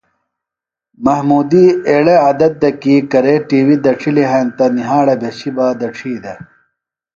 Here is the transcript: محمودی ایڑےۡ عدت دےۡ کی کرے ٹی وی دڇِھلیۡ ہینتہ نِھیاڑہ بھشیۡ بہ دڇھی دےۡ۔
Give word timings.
محمودی 1.05 1.65
ایڑےۡ 1.89 2.21
عدت 2.29 2.53
دےۡ 2.61 2.75
کی 2.81 2.95
کرے 3.11 3.35
ٹی 3.47 3.59
وی 3.65 3.75
دڇِھلیۡ 3.85 4.29
ہینتہ 4.31 4.65
نِھیاڑہ 4.75 5.15
بھشیۡ 5.21 5.53
بہ 5.55 5.65
دڇھی 5.79 6.13
دےۡ۔ 6.23 6.39